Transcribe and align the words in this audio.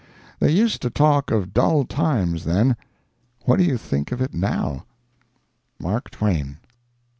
They 0.39 0.51
used 0.51 0.81
to 0.81 0.89
talk 0.89 1.29
of 1.29 1.53
dull 1.53 1.85
times 1.85 2.43
then. 2.43 2.75
What 3.45 3.59
do 3.59 3.67
they 3.67 3.77
think 3.77 4.11
of 4.11 4.19
it 4.19 4.33
now? 4.33 4.85
MARK 5.79 6.09
TWAIN. 6.09 6.57